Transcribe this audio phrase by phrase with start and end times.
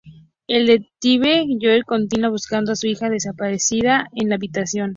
[0.47, 4.89] El detective Joe Miller continúa buscando a su hija desaparecida en la habitación.